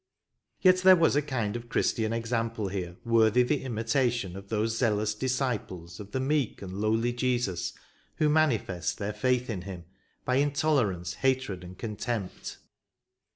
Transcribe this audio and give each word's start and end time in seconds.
Yet 0.61 0.77
there 0.79 0.95
was 0.95 1.15
a 1.15 1.21
kind 1.21 1.55
and 1.55 1.69
Christian 1.69 2.11
example 2.11 2.69
here 2.69 2.97
worthy 3.05 3.43
the 3.43 3.61
imitation 3.61 4.35
of 4.35 4.49
those 4.49 4.75
zealous 4.75 5.13
disciples 5.13 5.99
of 5.99 6.09
the 6.11 6.19
meek 6.19 6.63
and 6.63 6.73
lowly 6.79 7.13
Jesus 7.13 7.73
who 8.15 8.27
manifest 8.27 8.97
their 8.97 9.13
faith 9.13 9.47
in 9.47 9.61
Him 9.61 9.85
by 10.25 10.37
intolerance, 10.37 11.13
hatred 11.21 11.63
and 11.63 11.77
contempt. 11.77 12.57